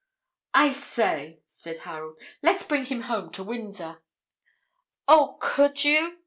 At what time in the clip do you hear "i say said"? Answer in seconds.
0.55-1.81